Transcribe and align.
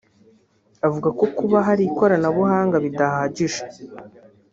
avuga 0.87 1.09
ko 1.19 1.25
kuba 1.37 1.57
hari 1.67 1.81
ikoranabuhanga 1.89 2.75
bidahagije 2.85 3.61